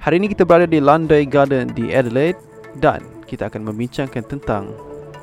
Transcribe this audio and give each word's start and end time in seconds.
Hari 0.00 0.16
ini 0.16 0.32
kita 0.32 0.48
berada 0.48 0.64
di 0.64 0.80
London 0.80 1.28
Garden 1.28 1.76
di 1.76 1.92
Adelaide 1.92 2.40
dan 2.80 3.04
kita 3.28 3.52
akan 3.52 3.68
membincangkan 3.68 4.24
tentang 4.24 4.72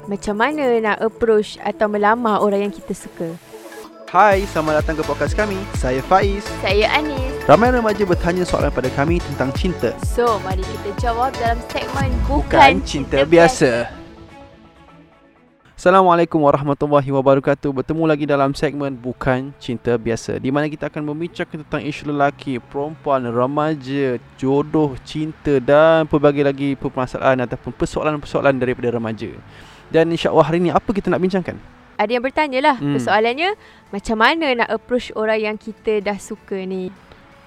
Macam 0.06 0.38
mana 0.38 0.78
nak 0.78 1.02
approach 1.02 1.58
atau 1.66 1.90
melamar 1.90 2.46
orang 2.46 2.69
yang 2.69 2.74
kita 2.74 2.93
suka? 2.93 3.33
Hai, 4.13 4.45
selamat 4.45 4.85
datang 4.85 5.01
ke 5.01 5.03
podcast 5.09 5.33
kami. 5.33 5.58
Saya 5.82 5.98
Faiz. 6.05 6.45
Saya 6.61 6.93
Anis. 6.93 7.25
Ramai 7.50 7.74
remaja 7.74 8.05
bertanya 8.05 8.45
soalan 8.45 8.70
pada 8.70 8.93
kami 8.93 9.18
tentang 9.18 9.50
cinta. 9.57 9.98
So, 10.05 10.38
mari 10.45 10.62
kita 10.62 11.09
jawab 11.09 11.34
dalam 11.41 11.57
segmen 11.73 12.14
Bukan, 12.30 12.46
Bukan 12.46 12.75
cinta 12.86 13.25
biasa. 13.25 13.89
Assalamualaikum 15.78 16.41
warahmatullahi 16.41 17.05
wabarakatuh. 17.05 17.70
Bertemu 17.70 18.10
lagi 18.10 18.25
dalam 18.25 18.50
segmen 18.57 18.98
Bukan 18.98 19.54
Cinta 19.62 19.93
Biasa 19.93 20.42
di 20.42 20.50
mana 20.50 20.66
kita 20.66 20.89
akan 20.89 21.05
membincangkan 21.05 21.61
tentang 21.61 21.86
isu 21.86 22.10
lelaki, 22.10 22.57
perempuan, 22.57 23.21
remaja, 23.30 24.18
jodoh, 24.42 24.98
cinta 25.05 25.61
dan 25.61 26.10
pelbagai 26.10 26.50
lagi 26.50 26.74
permasalahan 26.74 27.46
ataupun 27.46 27.78
persoalan-persoalan 27.78 28.57
daripada 28.57 28.89
remaja. 28.89 29.29
Dan 29.93 30.10
insya-Allah 30.10 30.50
hari 30.50 30.66
ini 30.66 30.74
apa 30.74 30.89
kita 30.89 31.14
nak 31.14 31.21
bincangkan? 31.21 31.61
Ada 32.02 32.09
yang 32.09 32.25
bertanya 32.25 32.59
lah 32.73 32.75
Hmm. 32.81 32.97
persoalannya 32.97 33.53
macam 33.94 34.17
mana 34.17 34.47
nak 34.57 34.69
approach 34.73 35.13
orang 35.13 35.38
yang 35.38 35.55
kita 35.61 36.02
dah 36.02 36.17
suka 36.17 36.57
ni? 36.57 36.89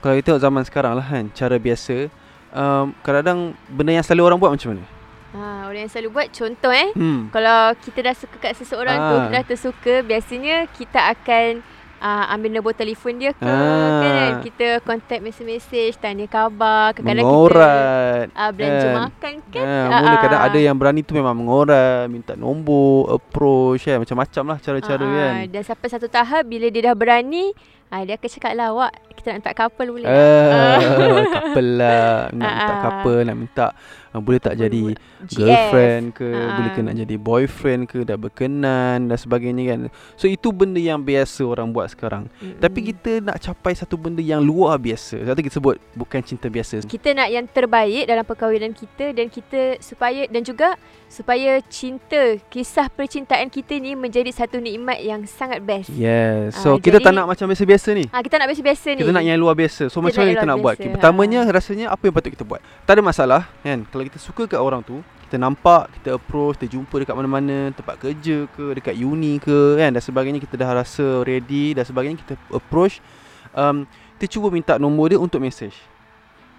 Kalau 0.06 0.14
kita 0.14 0.38
tengok 0.38 0.42
zaman 0.46 0.62
sekarang 0.62 0.94
lah 0.94 1.02
kan, 1.02 1.34
cara 1.34 1.58
biasa 1.58 2.06
um, 2.54 2.94
kadang-kadang 3.02 3.58
benda 3.66 3.98
yang 3.98 4.06
selalu 4.06 4.22
orang 4.22 4.38
buat 4.38 4.54
macam 4.54 4.78
mana? 4.78 4.99
Ha, 5.30 5.40
orang 5.64 5.80
yang 5.80 5.90
selalu 5.90 6.08
buat 6.12 6.28
contoh 6.28 6.70
eh. 6.70 6.90
Hmm. 6.92 7.30
Kalau 7.30 7.58
kita 7.78 8.02
dah 8.02 8.14
suka 8.14 8.36
kat 8.40 8.52
seseorang 8.54 8.96
tu, 8.96 9.14
Ah. 9.14 9.22
kita 9.22 9.32
dah 9.32 9.46
tersuka, 9.46 9.94
biasanya 10.02 10.56
kita 10.68 11.00
akan 11.08 11.62
uh, 11.98 12.32
ambil 12.32 12.50
nombor 12.50 12.72
telefon 12.72 13.14
dia 13.14 13.30
ke 13.30 13.44
Ah. 13.44 14.00
kan 14.00 14.30
kita 14.42 14.80
contact 14.80 15.20
message-message, 15.20 15.94
tanya 15.96 16.26
khabar, 16.26 16.90
kadang-kadang 16.92 17.22
kita 17.22 17.30
Mengorat. 17.30 18.26
uh, 18.32 18.50
belanja 18.50 18.82
kan. 18.82 18.94
makan 19.04 19.34
kan. 19.46 19.64
Ha, 19.64 19.96
mula 20.00 20.16
kadang 20.18 20.42
ada 20.42 20.58
yang 20.58 20.74
berani 20.74 21.00
tu 21.00 21.12
memang 21.12 21.34
mengorat, 21.36 22.04
minta 22.06 22.34
nombor, 22.34 23.06
approach 23.12 23.84
kan, 23.84 24.00
macam-macam 24.00 24.42
lah 24.46 24.58
cara-cara 24.58 25.04
Ah, 25.04 25.12
kan. 25.12 25.32
Dan 25.46 25.62
sampai 25.62 25.88
satu 25.88 26.08
tahap 26.08 26.42
bila 26.42 26.66
dia 26.66 26.82
dah 26.84 26.96
berani, 26.96 27.54
ah, 27.90 28.00
dia 28.00 28.14
akan 28.14 28.30
cakap 28.30 28.52
lah, 28.54 28.68
Wak, 28.70 28.92
kita 29.12 29.26
nak 29.28 29.36
minta 29.38 29.52
couple 29.52 29.88
boleh 29.90 30.06
tak?" 30.06 30.14
Ah, 30.16 30.78
couple 31.30 31.70
lah, 31.76 32.08
nak 32.30 32.50
minta 32.50 32.74
couple, 32.80 33.20
nak 33.20 33.36
minta 33.36 33.66
uh, 34.10 34.20
boleh 34.20 34.40
tak 34.40 34.54
jadi 34.56 34.82
GF. 35.22 35.36
girlfriend 35.36 36.04
ke, 36.12 36.26
Ah. 36.26 36.50
boleh 36.56 36.70
ke 36.70 36.80
nak 36.80 36.94
jadi 36.96 37.14
boyfriend 37.16 37.82
ke, 37.84 37.98
dah 38.02 38.16
berkenan 38.16 39.06
dan 39.06 39.16
sebagainya 39.16 39.62
kan. 39.68 39.78
So 40.14 40.26
itu 40.26 40.50
benda 40.50 40.78
yang 40.78 41.00
biasa 41.00 41.42
orang 41.42 41.70
buat 41.70 41.90
sekarang. 41.90 42.26
Mm-mm. 42.36 42.58
Tapi 42.58 42.80
kita 42.86 43.20
nak 43.20 43.38
capai 43.38 43.74
satu 43.74 43.94
benda 43.94 44.20
yang 44.20 44.40
luar 44.40 44.76
biasa. 44.76 45.22
Satu 45.22 45.40
kita 45.40 45.54
sebut 45.56 45.78
bukan 45.92 46.20
cinta 46.20 46.46
biasa. 46.46 46.82
kita 46.82 47.12
nak 47.12 47.28
yang 47.28 47.46
terbaik 47.46 48.06
dalam 48.06 48.22
perkahwinan 48.22 48.72
kita 48.72 49.10
dan 49.10 49.26
kita 49.26 49.78
supaya 49.80 50.26
dan 50.26 50.42
juga 50.42 50.74
supaya 51.06 51.58
cinta, 51.66 52.38
kisah 52.46 52.86
percintaan 52.88 53.48
kita 53.48 53.74
ni 53.76 53.94
menjadi 53.94 54.30
satu 54.30 54.58
nikmat 54.58 55.00
yang 55.00 55.22
sangat 55.24 55.58
best. 55.58 55.90
Yes. 55.90 56.54
So 56.56 56.76
kita 56.76 56.98
tak 56.98 57.10
jadi- 57.10 57.16
nak 57.16 57.26
macam 57.26 57.46
biasa-biasa 57.46 57.79
ni. 57.96 58.04
Ah 58.12 58.20
kita 58.20 58.36
nak 58.36 58.52
biasa-biasa 58.52 58.88
ni. 58.92 59.00
Kita 59.00 59.12
nak 59.16 59.24
yang 59.24 59.38
luar 59.40 59.54
biasa. 59.56 59.88
So 59.88 59.98
Kita 59.98 60.04
macam 60.04 60.20
mana 60.20 60.32
kita 60.36 60.46
nak 60.46 60.58
buat? 60.60 60.74
biasa, 60.76 60.82
Okay, 60.84 60.92
pertamanya 60.92 61.40
rasanya 61.48 61.86
apa 61.88 62.02
yang 62.04 62.14
patut 62.14 62.30
kita 62.36 62.44
buat? 62.44 62.60
Tak 62.84 62.92
ada 62.98 63.02
masalah 63.02 63.40
kan. 63.64 63.78
Kalau 63.88 64.04
kita 64.04 64.18
suka 64.20 64.42
kat 64.44 64.60
orang 64.60 64.84
tu, 64.84 65.00
kita 65.30 65.38
nampak, 65.38 65.94
kita 65.96 66.18
approach, 66.18 66.58
kita 66.58 66.74
jumpa 66.74 67.06
dekat 67.06 67.14
mana-mana, 67.14 67.70
tempat 67.70 67.96
kerja 68.02 68.50
ke, 68.50 68.74
dekat 68.74 68.98
uni 68.98 69.38
ke 69.38 69.78
kan 69.78 69.94
dan 69.94 70.02
sebagainya 70.02 70.42
kita 70.42 70.58
dah 70.58 70.82
rasa 70.82 71.22
ready 71.22 71.70
dan 71.72 71.86
sebagainya 71.86 72.18
kita 72.20 72.34
approach 72.50 72.98
um, 73.54 73.86
kita 74.18 74.36
cuba 74.36 74.52
minta 74.52 74.76
nombor 74.76 75.14
dia 75.14 75.18
untuk 75.22 75.40
message. 75.40 75.78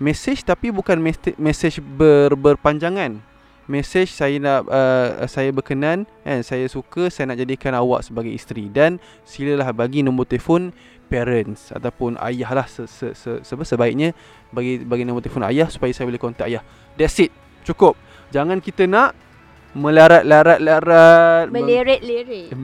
Message 0.01 0.41
tapi 0.41 0.73
bukan 0.73 0.97
message, 0.97 1.37
message 1.37 1.77
ber, 1.77 2.33
berpanjangan. 2.33 3.21
Message 3.69 4.17
saya 4.17 4.41
nak 4.41 4.65
uh, 4.67 5.29
saya 5.29 5.53
berkenan 5.53 6.09
kan 6.25 6.41
saya 6.41 6.65
suka 6.65 7.13
saya 7.13 7.29
nak 7.29 7.39
jadikan 7.39 7.71
awak 7.77 8.01
sebagai 8.01 8.33
isteri 8.33 8.67
dan 8.67 8.97
silalah 9.23 9.69
bagi 9.69 10.01
nombor 10.01 10.25
telefon 10.25 10.73
parents 11.11 11.75
ataupun 11.75 12.15
ayah 12.23 12.55
lah 12.55 12.65
se, 12.65 12.87
se, 12.87 13.11
se, 13.11 13.43
se, 13.43 13.53
sebaiknya 13.67 14.15
bagi 14.47 14.79
bagi 14.79 15.03
nombor 15.03 15.19
telefon 15.19 15.43
ayah 15.43 15.67
supaya 15.67 15.91
saya 15.91 16.07
boleh 16.07 16.21
kontak 16.21 16.47
ayah. 16.47 16.63
That's 16.95 17.19
it. 17.19 17.35
Cukup. 17.67 17.99
Jangan 18.31 18.63
kita 18.63 18.87
nak 18.87 19.11
melarat-larat-larat 19.71 21.47
melirik-lirik. 21.47 22.51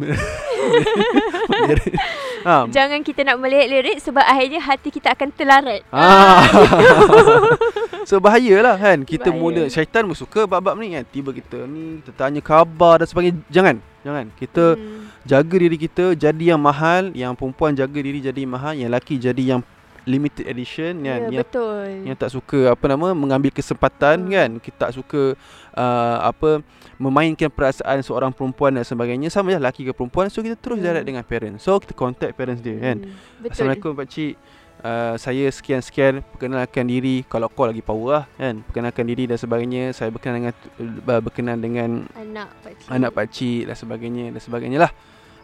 Melirik. 1.48 1.96
ha. 2.44 2.68
Jangan 2.68 3.00
kita 3.00 3.24
nak 3.24 3.40
melirik-lirik 3.40 3.98
sebab 4.04 4.20
akhirnya 4.20 4.60
hati 4.60 4.90
kita 4.92 5.16
akan 5.16 5.30
terlarat. 5.32 5.82
Ah. 5.96 6.44
so 8.04 8.20
bahayalah 8.20 8.76
kan 8.76 9.04
Kita 9.04 9.32
Bahaya. 9.32 9.40
mula 9.40 9.64
Syaitan 9.68 10.04
pun 10.04 10.16
suka 10.16 10.44
bab-bab 10.44 10.76
ni 10.78 10.94
kan 10.94 11.04
Tiba 11.04 11.32
kita 11.32 11.64
ni 11.66 12.00
Kita 12.00 12.12
tanya 12.16 12.40
khabar 12.40 13.02
dan 13.02 13.08
sebagainya 13.08 13.36
Jangan 13.48 13.76
Jangan 14.04 14.26
Kita 14.36 14.64
Hmm. 14.76 15.07
Jaga 15.28 15.56
diri 15.58 15.76
kita 15.78 16.16
Jadi 16.16 16.48
yang 16.48 16.58
mahal 16.58 17.12
Yang 17.12 17.36
perempuan 17.36 17.72
jaga 17.72 18.00
diri 18.00 18.18
jadi 18.18 18.42
mahal 18.44 18.74
Yang 18.74 18.88
lelaki 18.88 19.16
jadi 19.20 19.44
yang 19.46 19.62
Limited 20.08 20.48
edition 20.48 21.04
Ya, 21.04 21.20
kan? 21.20 21.28
yang 21.28 21.44
betul. 21.44 21.84
yang 22.08 22.16
tak 22.16 22.32
suka 22.32 22.72
apa 22.72 22.86
nama 22.88 23.12
mengambil 23.12 23.52
kesempatan 23.52 24.24
Hmm. 24.24 24.32
kan 24.32 24.50
kita 24.58 24.78
tak 24.80 24.92
suka 24.96 25.36
uh, 25.76 26.18
apa 26.24 26.64
memainkan 26.96 27.52
perasaan 27.52 28.00
seorang 28.00 28.32
perempuan 28.32 28.72
dan 28.72 28.82
sebagainya 28.82 29.28
sama 29.28 29.52
je 29.52 29.60
lelaki 29.60 29.84
ke 29.84 29.92
perempuan 29.92 30.32
so 30.32 30.40
kita 30.40 30.56
terus 30.56 30.80
Hmm. 30.80 30.88
direct 30.88 31.04
dengan 31.04 31.22
parents 31.22 31.60
so 31.60 31.76
kita 31.76 31.92
contact 31.92 32.32
parents 32.34 32.64
dia 32.64 32.80
kan 32.80 33.04
Hmm, 33.04 33.12
Betul. 33.38 33.52
Assalamualaikum 33.52 33.92
Pak 33.94 34.08
Cik 34.08 34.34
uh, 34.80 35.16
Saya 35.18 35.46
sekian-sekian 35.50 36.14
Perkenalkan 36.24 36.86
diri 36.88 37.16
Kalau 37.24 37.52
call 37.52 37.76
lagi 37.76 37.84
power 37.84 38.12
lah 38.14 38.26
kan 38.34 38.64
Perkenalkan 38.64 39.04
diri 39.04 39.28
dan 39.28 39.36
sebagainya 39.36 39.92
Saya 39.92 40.08
berkenan 40.08 40.40
dengan 40.40 40.54
uh, 41.04 41.20
Berkenan 41.20 41.58
dengan 41.60 41.90
Anak 42.16 42.48
pakcik. 42.64 42.88
Anak 42.88 43.12
Pak 43.12 43.26
Cik 43.28 43.62
Dan 43.66 43.76
sebagainya 43.76 44.26
Dan 44.32 44.40
sebagainya 44.40 44.80
lah 44.80 44.92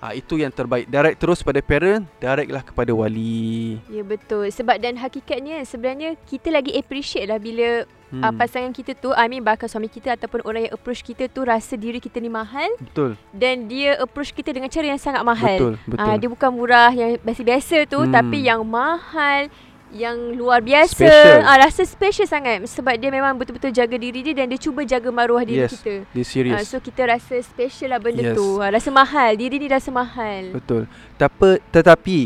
uh, 0.03 0.11
Itu 0.11 0.35
yang 0.35 0.51
terbaik 0.51 0.91
Direct 0.91 1.17
terus 1.23 1.39
pada 1.39 1.63
parent 1.63 2.03
Direct 2.19 2.51
lah 2.51 2.63
kepada 2.67 2.91
wali 2.91 3.79
Ya 3.87 4.03
betul. 4.03 4.51
Sebab 4.51 4.75
dan 4.83 4.99
hakikatnya 4.99 5.63
sebenarnya 5.63 6.19
kita 6.27 6.51
lagi 6.51 6.75
appreciate 6.75 7.31
lah 7.31 7.39
bila 7.39 7.87
hmm. 8.11 8.21
uh, 8.21 8.33
pasangan 8.35 8.75
kita 8.75 8.97
tu, 8.99 9.15
I 9.15 9.31
mean 9.31 9.45
bakal 9.45 9.71
suami 9.71 9.87
kita 9.87 10.19
ataupun 10.19 10.43
orang 10.43 10.67
yang 10.67 10.73
approach 10.75 11.05
kita 11.05 11.31
tu 11.31 11.47
rasa 11.47 11.79
diri 11.79 12.03
kita 12.03 12.19
ni 12.19 12.27
mahal 12.27 12.67
Betul 12.81 13.15
dan 13.31 13.71
dia 13.71 13.95
approach 14.01 14.35
kita 14.35 14.51
dengan 14.51 14.67
cara 14.67 14.85
yang 14.91 15.01
sangat 15.01 15.23
mahal. 15.23 15.57
Betul 15.57 15.73
Betul 15.87 16.03
Ah, 16.03 16.15
dia 16.19 16.29
bukan 16.29 16.49
murah 16.51 16.91
yang 16.91 17.15
biasa-biasa 17.21 17.87
tu 17.87 17.99
hmm. 18.03 18.11
tapi 18.11 18.37
yang 18.43 18.61
mahal 18.67 19.47
yang 19.93 20.17
luar 20.33 20.57
biasa 20.59 21.05
Special. 21.05 21.45
ah 21.45 21.57
rasa 21.59 21.81
special 21.83 22.25
sangat 22.25 22.65
sebab 22.65 22.97
dia 22.97 23.07
memang 23.07 23.37
betul-betul 23.37 23.69
jaga 23.69 23.93
diri 23.93 24.19
dia 24.19 24.33
dan 24.33 24.49
dia 24.49 24.57
cuba 24.57 24.81
jaga 24.81 25.07
maruah 25.07 25.45
diri 25.45 25.63
Yes, 25.63 25.77
kita. 25.77 26.01
Dia 26.09 26.17
Ah, 26.17 26.25
serius 26.25 26.65
so 26.65 26.81
kita 26.81 27.05
rasa 27.07 27.37
special 27.39 27.93
lah 27.93 28.01
benda 28.01 28.23
Yes. 28.23 28.33
tu. 28.33 28.57
Ah, 28.57 28.69
rasa 28.69 28.89
mahal, 28.89 29.31
diri 29.33 29.55
ni 29.55 29.69
rasa 29.69 29.87
mahal. 29.87 30.49
Betul 30.51 30.89
Tapi, 31.13 31.61
Tetapi 31.69 32.19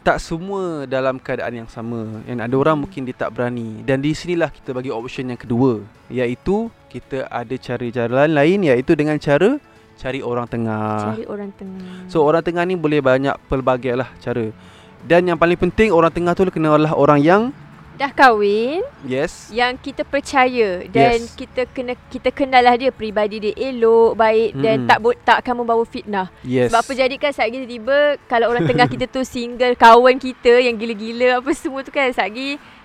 tak 0.00 0.16
semua 0.18 0.84
dalam 0.84 1.16
keadaan 1.16 1.54
yang 1.54 1.68
sama 1.68 2.24
Dan 2.24 2.40
ada 2.40 2.52
orang 2.54 2.76
Hmm. 2.76 2.84
mungkin 2.84 3.04
dia 3.04 3.12
tak 3.14 3.32
berani 3.32 3.80
Dan 3.80 4.00
di 4.00 4.12
sinilah 4.12 4.48
kita 4.48 4.72
bagi 4.72 4.88
option 4.88 5.28
yang 5.28 5.36
kedua 5.36 5.80
Iaitu 6.08 6.68
kita 6.88 7.24
ada 7.26 7.54
cara-cara 7.54 8.24
lain 8.24 8.64
Iaitu 8.64 8.92
dengan 8.92 9.16
cara 9.16 9.56
cari 9.94 10.20
orang 10.20 10.44
tengah 10.44 11.14
Cari 11.14 11.24
orang 11.24 11.50
tengah. 11.52 12.08
So 12.08 12.20
orang 12.20 12.40
tengah 12.40 12.64
ni 12.64 12.74
boleh 12.74 12.98
banyak 12.98 13.32
pelbagai 13.46 13.92
lah 13.94 14.08
cara 14.18 14.48
Dan 15.04 15.20
yang 15.24 15.36
paling 15.36 15.56
penting 15.58 15.88
orang 15.90 16.08
tengah 16.08 16.32
tu 16.32 16.48
kena 16.48 16.72
adalah 16.72 16.94
orang 16.94 17.20
yang 17.20 17.42
dah 17.94 18.10
kahwin 18.10 18.82
Yes 19.04 19.54
yang 19.54 19.78
kita 19.78 20.02
percaya 20.02 20.82
dan 20.84 21.14
Yes. 21.14 21.30
kita 21.32 21.62
kena 21.68 21.94
kita 22.10 22.34
kenal 22.34 22.58
lah 22.58 22.74
dia 22.74 22.90
peribadi 22.90 23.38
dia 23.38 23.54
elok 23.54 24.18
baik 24.18 24.50
dan 24.56 24.76
Mm-mm. 24.76 24.88
tak 24.90 24.98
bo- 24.98 25.20
tak 25.22 25.36
akan 25.38 25.62
membawa 25.62 25.84
fitnah. 25.84 26.26
Yes 26.42 26.74
Sebab 26.74 26.80
apa 26.80 26.92
jadi 26.92 27.14
kan 27.14 27.30
saat 27.30 27.54
tiba-tiba 27.54 28.18
kalau 28.26 28.50
orang 28.50 28.66
tengah 28.66 28.90
kita 28.90 29.06
tu 29.06 29.22
single 29.22 29.78
kawan 29.78 30.18
kita 30.18 30.58
yang 30.58 30.74
gila-gila 30.74 31.38
apa 31.38 31.50
semua 31.54 31.86
tu 31.86 31.92
kan 31.92 32.10
saat 32.10 32.34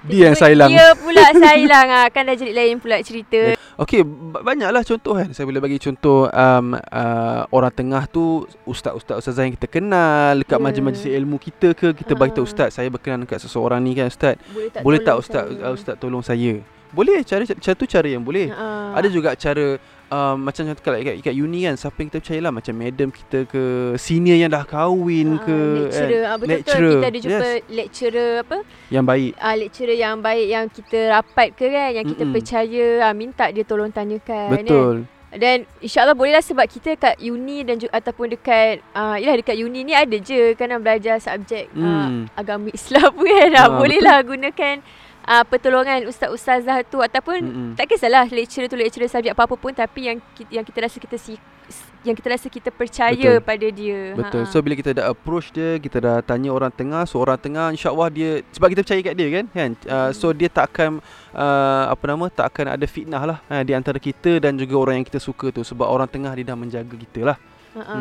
Dia 0.02 0.32
yang 0.32 0.38
sailang. 0.38 0.70
Dia 0.70 0.96
pula 0.96 1.24
sailang 1.44 1.88
ah 1.90 2.08
kan 2.08 2.24
dah 2.24 2.34
jadi 2.34 2.54
lain 2.54 2.80
pula 2.80 3.00
cerita. 3.00 3.58
Okey, 3.76 4.04
ba- 4.04 4.44
banyaklah 4.46 4.84
contoh 4.84 5.14
kan. 5.14 5.28
Saya 5.30 5.44
boleh 5.44 5.60
bagi 5.60 5.76
contoh 5.76 6.28
um, 6.28 6.66
uh, 6.76 7.42
orang 7.50 7.72
tengah 7.74 8.04
tu 8.06 8.24
ustaz-ustaz 8.64 9.20
ustazah 9.20 9.44
yang 9.44 9.56
kita 9.56 9.68
kenal 9.68 10.36
dekat 10.38 10.56
Ya. 10.56 10.64
majlis-majlis 10.64 11.04
ilmu 11.06 11.36
kita 11.38 11.72
ke 11.74 11.92
kita 11.94 12.14
bagi 12.14 12.32
tahu 12.32 12.44
Ah. 12.44 12.50
ustaz 12.50 12.70
saya 12.74 12.88
berkenan 12.88 13.24
dekat 13.24 13.40
seseorang 13.40 13.80
ni 13.80 13.92
kan 13.94 14.08
ustaz. 14.08 14.36
Boleh 14.50 14.70
tak 14.70 14.82
boleh 14.82 15.00
tak 15.02 15.16
ustaz 15.18 15.44
saya? 15.46 15.64
uh, 15.64 15.74
ustaz 15.74 15.96
tolong 15.96 16.24
saya? 16.24 16.54
Boleh 16.90 17.22
cara 17.22 17.46
cara 17.46 17.76
tu 17.76 17.86
cara 17.86 18.08
yang 18.08 18.22
boleh. 18.22 18.50
Ah. 18.50 18.98
Ada 18.98 19.08
juga 19.08 19.34
cara 19.34 19.78
um, 20.10 20.36
macam 20.42 20.66
contoh 20.66 20.82
kat, 20.82 21.06
kat, 21.06 21.16
kat 21.22 21.36
uni 21.36 21.64
kan 21.64 21.78
siapa 21.78 21.98
yang 21.98 22.10
kita 22.10 22.20
percaya 22.20 22.40
lah 22.42 22.52
macam 22.52 22.74
madam 22.74 23.10
kita 23.10 23.40
ke 23.46 23.64
senior 23.96 24.36
yang 24.36 24.50
dah 24.50 24.66
kahwin 24.66 25.38
Ah, 25.38 25.46
ke 25.46 25.58
lecturer 25.80 26.22
ah, 26.26 26.36
betul 26.36 26.50
Lecturer, 26.52 26.82
betul 26.82 26.94
kita 26.98 27.08
ada 27.08 27.20
jumpa 27.20 27.46
yes. 27.46 27.62
lecturer 27.70 28.32
apa 28.42 28.58
yang 28.90 29.06
baik. 29.06 29.32
ah 29.38 29.54
lecturer 29.54 29.96
yang 29.96 30.18
baik 30.18 30.46
yang 30.50 30.66
kita 30.68 31.00
rapat 31.12 31.48
ke 31.54 31.66
kan 31.68 31.90
yang 31.94 32.06
kita 32.06 32.24
Mm-mm. 32.26 32.36
percaya 32.36 32.86
ah 33.06 33.14
minta 33.14 33.46
dia 33.50 33.64
tolong 33.64 33.94
tanyakan 33.94 34.50
kan? 34.50 34.66
Betul. 34.66 34.96
Dan 35.30 35.70
insyaAllah 35.78 36.18
bolehlah 36.18 36.42
sebab 36.42 36.66
kita 36.66 36.98
kat 36.98 37.22
uni 37.22 37.62
dan 37.62 37.78
juga 37.78 38.02
ataupun 38.02 38.34
dekat 38.34 38.82
uh, 38.98 39.14
Yelah 39.14 39.38
dekat 39.38 39.62
uni 39.62 39.86
ni 39.86 39.94
ada 39.94 40.18
je 40.18 40.58
kan 40.58 40.74
belajar 40.82 41.22
subjek 41.22 41.70
uh, 41.78 41.86
Hmm. 42.10 42.26
agama 42.34 42.74
Islam 42.74 43.14
pun 43.14 43.30
kan 43.38 43.54
uh, 43.54 43.78
Bolehlah 43.78 44.26
gunakan 44.26 44.82
uh, 45.30 45.46
pertolongan 45.46 46.10
ustaz-ustazah 46.10 46.82
tu 46.90 46.98
ataupun 46.98 47.40
Mm-mm. 47.40 47.70
tak 47.78 47.94
kisahlah 47.94 48.26
lecturer 48.26 48.66
tu 48.66 48.76
lecturer 48.76 49.06
subjek 49.06 49.38
apa-apa 49.38 49.56
pun 49.56 49.72
tapi 49.72 50.10
yang 50.10 50.18
yang 50.50 50.66
kita 50.66 50.90
rasa 50.90 50.98
kita 50.98 51.16
si, 51.22 51.38
yang 52.02 52.16
kita 52.18 52.32
rasa 52.34 52.48
kita 52.50 52.72
percaya 52.72 53.38
Betul. 53.38 53.46
pada 53.46 53.68
dia. 53.70 54.00
Betul. 54.16 54.44
Ha-ha. 54.48 54.52
So 54.52 54.64
bila 54.64 54.74
kita 54.80 54.96
dah 54.96 55.06
approach 55.12 55.52
dia, 55.52 55.76
kita 55.78 56.00
dah 56.00 56.16
tanya 56.24 56.50
orang 56.50 56.72
tengah, 56.72 57.04
so 57.04 57.20
orang 57.20 57.38
tengah 57.38 57.70
insya-Allah 57.76 58.08
dia 58.10 58.30
sebab 58.56 58.68
kita 58.74 58.82
percaya 58.82 59.02
kat 59.04 59.16
dia 59.20 59.28
kan, 59.30 59.46
kan? 59.52 59.72
Uh, 59.86 60.10
so 60.16 60.32
dia 60.32 60.50
tak 60.50 60.72
akan 60.74 61.04
uh, 61.36 61.84
apa 61.92 62.04
nama 62.08 62.26
tak 62.32 62.56
akan 62.56 62.66
ada 62.80 62.86
fitnah 62.88 63.24
lah 63.28 63.38
uh, 63.52 63.62
di 63.62 63.76
antara 63.76 64.00
kita 64.00 64.40
dan 64.40 64.56
juga 64.56 64.80
orang 64.80 65.04
yang 65.04 65.08
kita 65.08 65.20
suka 65.20 65.52
tu 65.54 65.62
sebab 65.62 65.86
orang 65.86 66.08
tengah 66.08 66.32
dia 66.34 66.48
dah 66.48 66.58
menjaga 66.58 66.96
kita 66.96 67.22
lah. 67.36 67.38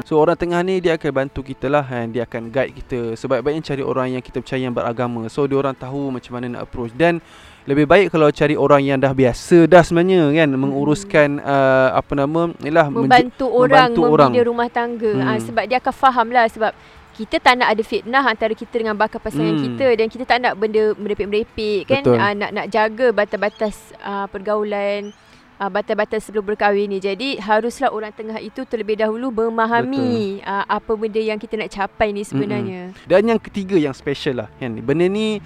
So 0.02 0.16
orang 0.16 0.34
tengah 0.34 0.60
ni 0.60 0.78
dia 0.78 0.94
akan 0.94 1.10
bantu 1.12 1.40
kita 1.42 1.66
lah 1.66 1.82
kan? 1.82 2.08
Dia 2.08 2.22
akan 2.22 2.48
guide 2.48 2.72
kita 2.74 2.98
Sebaik-baiknya 3.14 3.62
cari 3.64 3.82
orang 3.82 4.08
yang 4.10 4.20
kita 4.20 4.38
percaya 4.38 4.60
yang 4.60 4.72
beragama 4.72 5.26
So 5.26 5.44
dia 5.44 5.56
orang 5.56 5.72
tahu 5.72 6.10
macam 6.10 6.32
mana 6.32 6.46
nak 6.50 6.62
approach 6.64 6.92
Dan 6.92 7.20
lebih 7.64 7.84
baik 7.84 8.08
kalau 8.08 8.28
cari 8.30 8.54
orang 8.54 8.80
yang 8.80 8.96
dah 8.96 9.12
biasa 9.12 9.64
dah 9.64 9.80
sebenarnya 9.80 10.32
kan 10.32 10.48
Menguruskan 10.50 11.36
uh, 11.38 11.92
apa 11.92 12.12
nama 12.14 12.48
menju- 12.50 12.88
membantu 12.90 13.46
orang 13.46 13.92
membantu 13.92 14.00
membina 14.02 14.14
orang. 14.14 14.32
rumah 14.42 14.68
tangga. 14.68 15.12
Hmm. 15.12 15.26
Ha, 15.26 15.38
sebab 15.38 15.64
dia 15.64 15.76
akan 15.76 15.94
faham 15.94 16.28
lah 16.28 16.48
sebab 16.48 16.72
kita 17.12 17.36
tak 17.36 17.58
nak 17.58 17.68
ada 17.68 17.82
fitnah 17.82 18.24
antara 18.24 18.54
kita 18.54 18.72
dengan 18.72 18.94
bakal 18.94 19.18
pasangan 19.18 19.52
Hmm. 19.52 19.64
kita 19.66 19.86
dan 19.92 20.06
kita 20.06 20.24
tak 20.24 20.38
nak 20.38 20.54
benda 20.54 20.94
merepek-merepek 20.94 21.84
kan 21.84 22.02
uh, 22.06 22.32
nak 22.32 22.50
nak 22.52 22.66
jaga 22.68 23.10
batas-batas 23.10 23.74
uh, 24.00 24.24
pergaulan 24.28 25.10
uh, 25.58 25.70
batas-batas 25.70 26.30
sebelum 26.30 26.54
berkahwin 26.54 26.88
ni. 26.88 26.98
Jadi 27.02 27.36
haruslah 27.42 27.90
orang 27.90 28.14
tengah 28.14 28.38
itu 28.38 28.62
terlebih 28.64 28.98
dahulu 28.98 29.34
memahami 29.34 30.40
uh, 30.46 30.64
apa 30.66 30.92
benda 30.94 31.20
yang 31.20 31.36
kita 31.36 31.58
nak 31.58 31.70
capai 31.74 32.14
ni 32.14 32.22
sebenarnya. 32.22 32.94
Dan 33.04 33.28
yang 33.28 33.40
ketiga 33.42 33.74
yang 33.74 33.92
special 33.92 34.46
lah 34.46 34.48
kan? 34.56 34.78
Benda 34.80 35.10
ni 35.10 35.42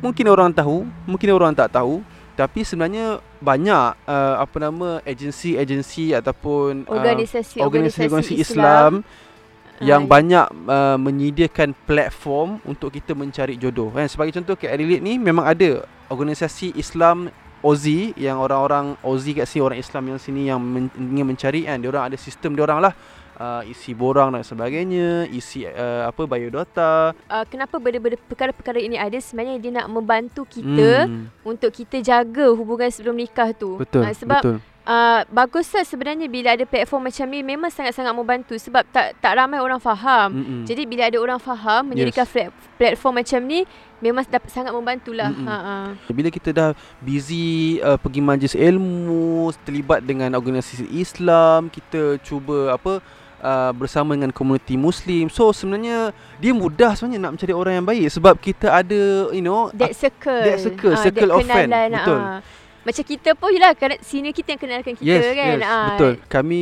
mungkin 0.00 0.28
orang 0.28 0.52
tahu 0.52 0.84
Mungkin 1.08 1.32
orang 1.32 1.56
tak 1.56 1.72
tahu 1.72 2.04
Tapi 2.36 2.68
sebenarnya 2.68 3.24
banyak 3.40 3.96
uh, 4.04 4.36
apa 4.44 4.56
nama 4.60 5.00
agensi-agensi 5.08 6.12
ataupun 6.12 6.84
uh, 6.84 6.92
Organisasi 6.92 7.64
organisasi-organisasi 7.64 8.34
Islam, 8.36 9.00
yang 9.80 10.04
Ah, 10.04 10.08
banyak 10.08 10.46
uh, 10.68 10.96
menyediakan 10.96 11.76
platform 11.84 12.64
untuk 12.64 12.92
kita 12.92 13.12
mencari 13.12 13.60
jodoh 13.60 13.92
kan? 13.92 14.08
Sebagai 14.08 14.36
contoh 14.40 14.56
kat 14.56 14.72
Adelaide 14.72 15.04
ni 15.04 15.20
memang 15.20 15.44
ada 15.44 15.84
organisasi 16.08 16.76
Islam 16.80 17.28
Ozi 17.66 18.14
yang 18.14 18.38
orang-orang 18.38 18.94
Ozi 19.02 19.34
kat 19.34 19.50
sini 19.50 19.66
orang 19.66 19.82
Islam 19.82 20.14
yang 20.14 20.20
sini 20.22 20.46
yang 20.46 20.62
men- 20.62 20.94
ingin 20.94 21.26
mencari 21.26 21.66
kan 21.66 21.82
dia 21.82 21.90
orang 21.90 22.04
ada 22.06 22.16
sistem 22.16 22.54
dia 22.54 22.62
orang 22.62 22.78
lah. 22.78 22.94
Uh, 23.36 23.60
isi 23.68 23.92
borang 23.92 24.32
dan 24.32 24.40
sebagainya 24.40 25.28
isi 25.28 25.68
uh, 25.68 26.08
apa 26.08 26.24
biodata. 26.24 27.12
Uh, 27.28 27.44
kenapa 27.44 27.76
benda-benda 27.76 28.16
perkara-perkara 28.22 28.80
ini 28.80 28.96
ada? 28.96 29.12
Sebenarnya 29.12 29.60
dia 29.60 29.72
nak 29.76 29.92
membantu 29.92 30.48
kita 30.48 31.04
Hmm, 31.04 31.28
untuk 31.44 31.68
kita 31.68 32.00
jaga 32.00 32.48
hubungan 32.56 32.88
sebelum 32.88 33.12
nikah 33.12 33.52
tu. 33.52 33.76
betul 33.76 34.08
Ah, 34.08 34.16
sebab 34.16 34.40
betul 34.40 34.56
Uh, 34.86 35.26
baguslah 35.34 35.82
sebenarnya 35.82 36.30
bila 36.30 36.54
ada 36.54 36.62
platform 36.62 37.10
macam 37.10 37.26
ni 37.26 37.42
memang 37.42 37.74
sangat-sangat 37.74 38.14
membantu 38.14 38.54
sebab 38.54 38.86
tak 38.94 39.18
tak 39.18 39.34
ramai 39.34 39.58
orang 39.58 39.82
faham. 39.82 40.30
Mm-mm. 40.30 40.62
Jadi 40.62 40.86
bila 40.86 41.10
ada 41.10 41.18
orang 41.18 41.42
faham 41.42 41.90
menjadikan 41.90 42.22
Yes. 42.22 42.54
platform 42.78 43.18
macam 43.18 43.40
ni 43.42 43.66
memang 43.98 44.22
dapat 44.30 44.46
sangat 44.46 44.70
membantulah. 44.70 45.34
Ha 45.42 45.54
ah. 45.58 45.86
Bila 46.06 46.30
kita 46.30 46.54
dah 46.54 46.70
busy 47.02 47.82
uh, 47.82 47.98
pergi 47.98 48.22
majlis 48.22 48.54
ilmu, 48.54 49.50
terlibat 49.66 50.06
dengan 50.06 50.30
organisasi 50.38 50.86
Islam, 50.94 51.66
kita 51.66 52.22
cuba 52.22 52.70
apa 52.70 53.02
uh, 53.42 53.74
bersama 53.74 54.14
dengan 54.14 54.30
komuniti 54.30 54.78
muslim. 54.78 55.26
So 55.26 55.50
sebenarnya 55.50 56.14
dia 56.38 56.54
mudah 56.54 56.94
sebenarnya 56.94 57.26
nak 57.26 57.32
mencari 57.34 57.50
orang 57.50 57.74
yang 57.82 57.86
baik 57.86 58.06
sebab 58.06 58.38
kita 58.38 58.70
ada 58.70 59.34
you 59.34 59.42
know 59.42 59.66
That 59.74 59.98
circle. 59.98 60.46
that 60.46 60.62
circle, 60.62 60.94
Ah, 60.94 61.02
circle 61.02 61.26
that 61.26 61.34
of 61.34 61.42
friend. 61.42 61.68
kenalan, 61.74 61.90
Betul. 61.90 62.20
ah. 62.22 62.38
Macam 62.86 63.02
kita 63.02 63.34
pun 63.34 63.50
yelah 63.50 63.74
senior 63.98 64.30
kita 64.30 64.54
yang 64.54 64.62
kenalkan 64.62 64.94
kita 64.94 65.10
yes, 65.10 65.34
kan. 65.34 65.56
yes, 65.58 65.66
Ah. 65.66 65.86
betul. 65.90 66.12
Kami 66.30 66.60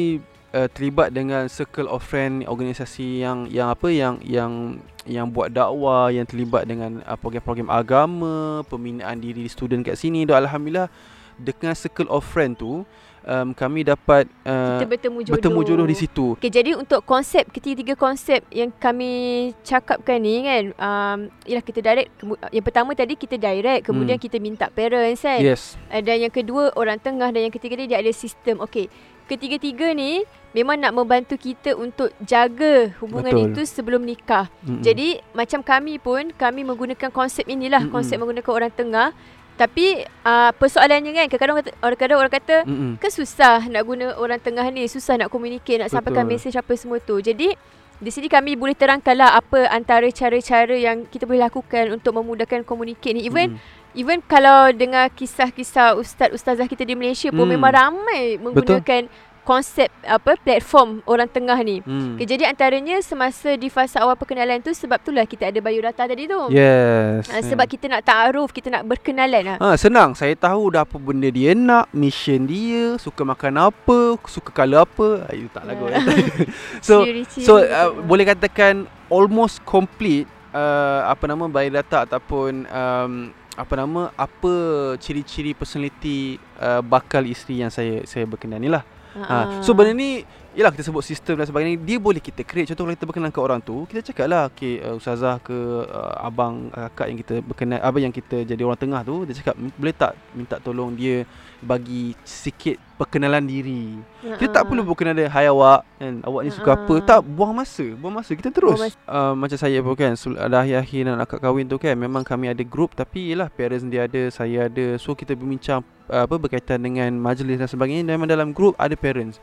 uh, 0.56 0.69
terlibat 0.73 1.12
dengan 1.12 1.44
circle 1.53 1.85
of 1.93 2.00
friend 2.00 2.49
organisasi 2.49 3.21
yang 3.21 3.44
yang 3.53 3.69
apa 3.69 3.93
yang 3.93 4.17
yang 4.25 4.81
yang 5.05 5.29
buat 5.29 5.53
dakwah 5.53 6.09
yang 6.09 6.25
terlibat 6.25 6.65
dengan 6.65 7.05
uh, 7.05 7.17
program-program 7.21 7.69
agama, 7.69 8.65
pembinaan 8.73 9.21
diri 9.21 9.44
student 9.53 9.85
kat 9.85 10.00
sini. 10.00 10.25
Dan 10.25 10.49
alhamdulillah 10.49 10.88
dengan 11.37 11.76
circle 11.76 12.09
of 12.09 12.25
friend 12.25 12.56
tu 12.56 12.88
um, 13.25 13.50
kami 13.50 13.82
dapat 13.82 14.29
uh, 14.44 14.76
Kita 14.76 14.87
bertemu 14.87 15.19
jodoh. 15.21 15.35
bertemu 15.35 15.61
jodoh 15.65 15.87
di 15.87 15.97
situ. 15.97 16.26
Okay, 16.37 16.49
jadi 16.49 16.76
untuk 16.76 17.03
konsep 17.03 17.49
ketiga-tiga 17.49 17.94
konsep 17.94 18.44
yang 18.49 18.69
kami 18.71 19.12
cakapkan 19.61 20.21
ni 20.21 20.41
kan 20.41 20.65
um, 20.76 21.19
Ialah 21.44 21.65
kita 21.65 21.81
direct 21.81 22.09
Yang 22.49 22.65
pertama 22.65 22.91
tadi 22.93 23.15
kita 23.15 23.35
direct 23.35 23.85
Kemudian 23.85 24.17
Hmm. 24.17 24.25
kita 24.25 24.37
minta 24.38 24.67
parents 24.69 25.21
kan 25.21 25.41
Yes. 25.41 25.75
Uh, 25.88 25.99
Dan 25.99 26.23
yang 26.23 26.31
kedua 26.31 26.71
orang 26.75 26.97
tengah 26.97 27.29
Dan 27.29 27.49
yang 27.49 27.55
ketiga 27.55 27.75
ni 27.75 27.85
dia 27.85 27.99
ada 27.99 28.11
sistem 28.11 28.61
Okay 28.61 28.87
Ketiga-tiga 29.25 29.91
ni 29.91 30.21
Memang 30.53 30.79
nak 30.79 30.94
membantu 30.94 31.35
kita 31.35 31.75
untuk 31.75 32.15
jaga 32.21 32.94
hubungan 33.00 33.32
Betul. 33.32 33.47
itu 33.50 33.61
sebelum 33.65 34.05
nikah 34.05 34.47
Mm-mm. 34.62 34.81
Jadi 34.81 35.19
macam 35.32 35.61
kami 35.61 35.97
pun 35.97 36.31
Kami 36.31 36.61
menggunakan 36.62 37.11
konsep 37.11 37.43
inilah 37.44 37.82
Mm-mm. 37.82 37.94
Konsep 37.94 38.17
menggunakan 38.17 38.53
orang 38.53 38.71
tengah 38.71 39.09
Tapi 39.54 40.02
uh, 40.26 40.50
persoalannya 40.58 41.14
kan 41.14 41.26
Kadang-kadang 41.30 41.56
orang 41.78 41.98
kata, 41.98 42.14
orang 42.18 42.32
kata 42.34 42.56
Mm-mm. 42.66 42.92
Kan 42.98 43.10
susah 43.14 43.62
nak 43.70 43.82
guna 43.86 44.18
orang 44.18 44.42
tengah 44.42 44.66
ni 44.74 44.82
Susah 44.90 45.14
nak 45.14 45.30
communicate 45.30 45.78
Nak 45.78 45.94
sampaikan 45.94 46.26
Betul. 46.26 46.34
mesej 46.42 46.54
apa 46.58 46.72
semua 46.74 46.98
tu 46.98 47.22
Jadi 47.22 47.54
di 48.02 48.10
sini 48.10 48.26
kami 48.26 48.58
boleh 48.58 48.74
terangkanlah 48.74 49.38
apa 49.38 49.70
antara 49.70 50.10
cara-cara 50.10 50.74
yang 50.74 51.06
kita 51.06 51.30
boleh 51.30 51.46
lakukan 51.46 51.94
untuk 51.94 52.18
memudahkan 52.18 52.66
communicate 52.66 53.14
ni. 53.14 53.22
Even 53.22 53.54
Mm-mm. 53.54 53.94
even 53.94 54.18
kalau 54.26 54.74
dengar 54.74 55.08
kisah-kisah 55.14 55.94
ustaz-ustazah 55.94 56.66
kita 56.66 56.82
di 56.82 56.98
Malaysia 56.98 57.30
pun 57.30 57.46
Hmm. 57.46 57.54
memang 57.54 57.72
ramai 57.72 58.34
menggunakan 58.42 59.06
konsep 59.44 59.93
apa 60.02 60.41
platform 60.41 61.05
orang 61.05 61.29
tengah 61.29 61.61
ni. 61.61 61.85
Mm. 61.85 62.17
Okay, 62.17 62.26
jadi 62.26 62.49
antaranya 62.49 62.99
semasa 63.05 63.55
di 63.55 63.69
fasa 63.69 64.00
awal 64.00 64.17
perkenalan 64.17 64.64
tu 64.64 64.73
sebab 64.73 64.99
itulah 64.99 65.29
kita 65.29 65.52
ada 65.52 65.61
biodata 65.61 66.08
tadi 66.08 66.25
tu. 66.25 66.41
Yes. 66.49 67.29
Uh, 67.29 67.44
sebab 67.44 67.69
kita 67.69 67.93
nak 67.93 68.02
ta'aruf, 68.08 68.50
kita 68.50 68.73
nak 68.73 68.88
berkenalan 68.88 69.55
lah. 69.55 69.56
Ha, 69.61 69.76
senang. 69.76 70.17
Saya 70.17 70.32
tahu 70.35 70.73
dah 70.73 70.88
apa 70.88 70.96
benda 70.96 71.29
dia 71.29 71.52
nak, 71.52 71.93
mission 71.93 72.49
dia, 72.49 72.96
suka 72.96 73.23
makan 73.23 73.69
apa, 73.69 74.17
suka 74.25 74.50
colour 74.50 74.88
apa. 74.88 75.29
Ayu 75.29 75.47
tak 75.52 75.69
lagu. 75.69 75.87
Ah. 75.93 76.00
so 76.87 77.05
Ciri-ciri 77.05 77.44
so 77.44 77.61
tu. 77.61 77.69
uh, 77.69 77.90
boleh 78.02 78.25
katakan 78.25 78.88
almost 79.12 79.61
complete 79.69 80.25
uh, 80.56 81.05
apa 81.05 81.29
nama 81.29 81.44
biodata 81.52 82.08
ataupun 82.08 82.64
um, 82.64 83.12
apa 83.55 83.75
nama 83.79 84.11
apa 84.19 84.55
ciri-ciri 84.99 85.55
personality 85.55 86.43
uh, 86.58 86.82
bakal 86.82 87.23
isteri 87.23 87.62
yang 87.62 87.70
saya 87.70 88.02
saya 88.02 88.26
berkenan 88.26 88.59
ni 88.59 88.73
lah. 88.73 88.83
Ha, 89.14 89.62
so 89.62 89.75
benda 89.75 89.94
ni 89.94 90.26
Yelah 90.54 90.70
kita 90.70 90.87
sebut 90.87 91.02
sistem 91.02 91.34
dan 91.34 91.44
sebagainya. 91.44 91.75
Dia 91.76 91.99
boleh 91.99 92.23
kita 92.23 92.40
create. 92.40 92.70
Contoh 92.70 92.87
kalau 92.87 92.94
kita 92.94 93.04
berkenan 93.04 93.28
ke 93.28 93.40
orang 93.42 93.58
tu 93.58 93.82
Kita 93.84 94.00
cakap 94.00 94.26
lah 94.26 94.46
okay, 94.46 94.78
uh, 94.78 94.94
Ustazah 94.94 95.42
ke 95.42 95.50
uh, 95.82 96.14
Abang 96.16 96.70
uh, 96.70 96.87
Kakak 96.88 97.06
yang 97.11 97.18
kita 97.18 97.34
berkenan 97.40 97.78
Apa 97.78 97.99
yang 97.99 98.08
kita 98.08 98.40
jadi 98.40 98.62
orang 98.62 98.78
tengah 98.78 99.02
tu 99.02 99.26
Dia 99.26 99.34
cakap 99.34 99.58
"M- 99.58 99.75
Boleh 99.75 99.90
tak 99.90 100.14
minta 100.30 100.56
tolong 100.56 100.94
dia 100.94 101.26
Bagi 101.58 102.14
sikit 102.23 102.78
Perkenalan 102.94 103.42
diri? 103.42 103.99
Kita 104.23 104.54
tak 104.54 104.64
perlu 104.64 104.87
berkenan 104.87 105.12
dia 105.12 105.26
Hai 105.26 105.50
awak 105.50 105.82
kan, 105.99 106.23
Awak 106.23 106.40
ni 106.40 106.50
suka 106.50 106.70
Ah. 106.70 106.78
apa 106.78 106.94
Tak 107.02 107.20
buang 107.26 107.50
masa 107.50 107.87
Buang 107.99 108.14
masa. 108.14 108.30
Kita 108.32 108.49
terus. 108.49 108.78
Uh, 109.04 109.34
Macam 109.34 109.58
saya 109.58 109.82
pun 109.82 109.94
kan 109.94 110.14
Dah 110.46 110.62
akhir-akhir 110.62 111.00
nak 111.04 111.26
akad 111.26 111.38
kahwin 111.42 111.66
tu 111.66 111.76
kan 111.76 111.99
Memang 111.99 112.23
kami 112.23 112.46
ada 112.46 112.62
group 112.62 112.94
Tapi 112.94 113.34
yelah 113.34 113.50
Parents 113.50 113.82
dia 113.84 114.06
ada 114.06 114.30
Saya 114.30 114.70
ada. 114.70 114.94
So 114.96 115.18
kita 115.18 115.34
berbincang 115.34 115.82
uh, 116.06 116.23
Apa 116.25 116.38
berkaitan 116.38 116.78
dengan 116.78 117.11
Majlis 117.11 117.58
dan 117.58 117.66
sebagainya. 117.66 118.06
Dan 118.06 118.23
memang 118.23 118.30
dalam 118.30 118.54
group 118.54 118.78
Ada 118.78 118.94
parents 118.94 119.42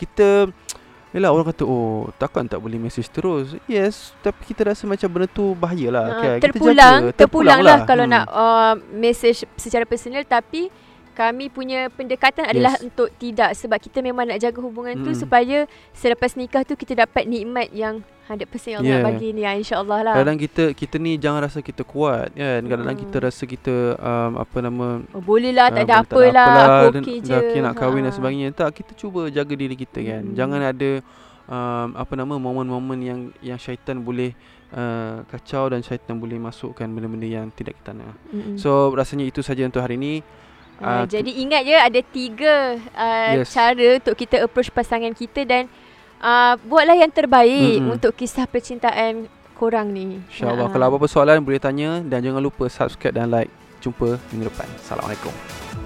kita 0.00 0.48
Yelah 1.10 1.28
orang 1.28 1.42
kata 1.44 1.62
Oh 1.62 2.06
takkan 2.14 2.46
tak 2.46 2.56
boleh 2.56 2.78
message 2.78 3.06
terus 3.06 3.58
Yes 3.66 4.14
Tapi 4.16 4.46
kita 4.46 4.62
rasa 4.64 4.86
macam 4.86 5.10
benda 5.10 5.26
tu 5.26 5.52
Bahayalah 5.52 6.04
Ah, 6.06 6.14
kan? 6.16 6.36
Kita 6.36 6.46
terpulang 6.48 7.00
jaga. 7.04 7.18
terpulang 7.18 7.60
lah 7.60 7.78
kalau 7.82 8.04
Hmm. 8.04 8.12
nak 8.12 8.24
uh, 8.26 8.72
message 8.90 9.42
secara 9.54 9.82
personal 9.84 10.22
tapi 10.22 10.70
kami 11.12 11.48
punya 11.48 11.88
pendekatan 11.88 12.44
adalah 12.44 12.74
Yes. 12.74 12.84
untuk 12.84 13.08
tidak 13.14 13.52
sebab 13.52 13.76
kita 13.76 13.98
memang 14.00 14.26
nak 14.26 14.38
jaga 14.38 14.58
hubungan 14.58 14.94
tu 14.96 15.08
Mm-mm. 15.08 15.18
supaya 15.18 15.58
selepas 15.90 16.32
nikah 16.32 16.62
tu 16.62 16.74
kita 16.74 16.94
dapat 16.98 17.24
nikmat 17.24 17.68
yang 17.70 18.00
100% 18.26 18.46
yang 18.68 18.78
Allah 18.78 18.86
Yeah. 18.86 18.96
nak 18.96 19.06
bagi 19.10 19.28
ni 19.28 19.42
ya, 19.42 19.52
insyaallah 19.52 20.00
lah. 20.02 20.14
Kadang 20.14 20.38
kita 20.38 20.64
Kita 20.70 20.96
ni 20.96 21.16
jangan 21.16 21.42
rasa 21.42 21.58
kita 21.60 21.82
kuat 21.82 22.30
kan 22.30 22.62
Kadang-kadang 22.62 22.94
Hmm. 22.94 23.04
kita 23.04 23.16
rasa 23.20 23.42
kita 23.44 23.74
um, 23.96 24.32
Apa 24.36 24.56
nama 24.60 24.86
oh, 25.04 25.18
boleh 25.20 25.50
lah 25.50 25.66
tak 25.68 25.82
ah, 25.82 25.86
ada 25.90 26.06
boleh 26.06 26.30
apa 26.30 26.30
lah 26.30 26.48
aku 26.48 26.86
dan 26.88 27.02
okey 27.02 27.16
je. 27.18 27.26
dah 27.26 27.38
okay 27.40 27.58
nak 27.58 27.74
kahwin 27.74 28.02
dan 28.02 28.12
Ha. 28.12 28.16
sebagainya 28.16 28.48
Tak 28.52 28.68
kita 28.72 28.92
cuba 28.94 29.26
jaga 29.28 29.50
diri 29.52 29.74
kita 29.74 29.98
kan 30.00 30.22
Hmm. 30.22 30.36
Jangan 30.36 30.60
ada 30.62 30.90
um, 31.44 31.88
Apa 31.92 32.12
nama 32.14 32.34
Momen-momen 32.36 32.98
yang 33.00 33.20
Yang 33.40 33.58
syaitan 33.64 33.98
boleh 33.98 34.30
uh, 34.70 35.26
Kacau 35.26 35.66
dan 35.66 35.82
syaitan 35.82 36.14
boleh 36.14 36.38
masukkan 36.38 36.86
Benda-benda 36.86 37.26
yang 37.26 37.50
tidak 37.50 37.74
kita 37.76 37.90
nak 37.92 38.14
Mm-mm. 38.30 38.54
So 38.54 38.94
rasanya 38.94 39.26
itu 39.26 39.42
saja 39.42 39.66
untuk 39.66 39.82
hari 39.82 39.98
ini 39.98 40.22
Tu- 40.80 41.12
jadi 41.14 41.30
ingat 41.38 41.62
je 41.62 41.76
ada 41.76 42.00
tiga 42.02 42.54
uh, 42.96 43.32
Yes. 43.36 43.52
cara 43.52 44.00
untuk 44.00 44.14
kita 44.14 44.40
approach 44.40 44.72
pasangan 44.72 45.12
kita 45.12 45.44
dan 45.44 45.68
uh, 46.18 46.56
buatlah 46.62 46.96
yang 46.96 47.12
terbaik 47.12 47.78
Mm-mm. 47.78 47.94
untuk 47.94 48.16
kisah 48.16 48.44
percintaan 48.44 49.28
korang 49.54 49.92
ni. 49.92 50.24
InsyaAllah 50.26 50.66
Ah. 50.66 50.72
Kalau 50.72 50.84
apa-apa 50.88 51.04
soalan 51.04 51.44
boleh 51.44 51.60
tanya 51.60 52.00
Dan 52.00 52.24
jangan 52.24 52.40
lupa 52.40 52.64
subscribe 52.66 53.12
dan 53.12 53.28
like 53.28 53.52
jumpa 53.78 54.16
minggu 54.30 54.48
depan. 54.48 54.68
Assalamualaikum. 54.80 55.79